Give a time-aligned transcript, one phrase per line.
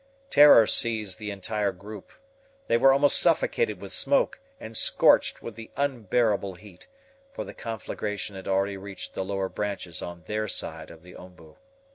[0.31, 2.09] Terror seized the entire group.
[2.65, 6.87] They were almost suffocated with smoke, and scorched with the unbearable heat,
[7.33, 11.55] for the conflagration had already reached the lower branches on their side of the OMBU.